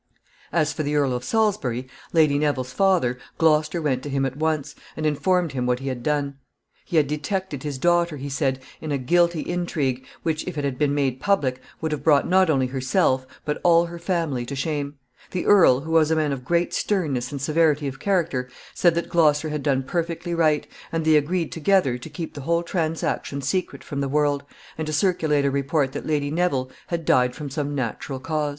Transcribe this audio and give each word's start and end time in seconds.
As 0.51 0.73
for 0.73 0.81
the 0.81 0.95
Earl 0.95 1.13
of 1.13 1.23
Salisbury, 1.23 1.87
Lady 2.11 2.39
Neville's 2.39 2.73
father, 2.73 3.19
Gloucester 3.37 3.79
went 3.83 4.01
to 4.01 4.09
him 4.09 4.25
at 4.25 4.35
once, 4.35 4.73
and 4.97 5.05
informed 5.05 5.51
him 5.51 5.67
what 5.67 5.77
he 5.77 5.89
had 5.89 6.01
done. 6.01 6.39
He 6.85 6.97
had 6.97 7.05
detected 7.05 7.61
his 7.61 7.77
daughter, 7.77 8.17
he 8.17 8.27
said, 8.27 8.57
in 8.81 8.91
a 8.91 8.97
guilty 8.97 9.41
intrigue, 9.41 10.03
which, 10.23 10.43
if 10.47 10.57
it 10.57 10.63
had 10.63 10.79
been 10.79 10.95
made 10.95 11.19
public, 11.19 11.61
would 11.81 11.91
have 11.91 12.03
brought 12.03 12.27
not 12.27 12.49
only 12.49 12.65
herself, 12.65 13.27
but 13.45 13.61
all 13.63 13.85
her 13.85 13.99
family, 13.99 14.43
to 14.47 14.55
shame. 14.55 14.95
The 15.29 15.45
earl, 15.45 15.81
who 15.81 15.91
was 15.91 16.09
a 16.09 16.15
man 16.15 16.31
of 16.31 16.43
great 16.43 16.73
sternness 16.73 17.31
and 17.31 17.39
severity 17.39 17.87
of 17.87 17.99
character, 17.99 18.49
said 18.73 18.95
that 18.95 19.07
Gloucester 19.07 19.49
had 19.49 19.61
done 19.61 19.83
perfectly 19.83 20.33
right, 20.33 20.65
and 20.91 21.05
they 21.05 21.15
agreed 21.15 21.51
together 21.51 21.99
to 21.99 22.09
keep 22.09 22.33
the 22.33 22.41
whole 22.41 22.63
transaction 22.63 23.39
secret 23.39 23.83
from 23.83 24.01
the 24.01 24.09
world, 24.09 24.43
and 24.79 24.87
to 24.87 24.93
circulate 24.93 25.45
a 25.45 25.51
report 25.51 25.91
that 25.91 26.07
Lady 26.07 26.31
Neville 26.31 26.71
had 26.87 27.05
died 27.05 27.35
from 27.35 27.51
some 27.51 27.75
natural 27.75 28.19
cause. 28.19 28.49